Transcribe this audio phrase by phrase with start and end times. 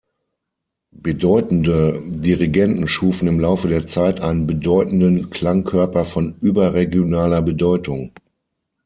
[0.97, 8.11] Bedeutende Dirigenten schufen im Laufe der Zeit einen bedeutenden Klangkörper von überregionaler Bedeutung.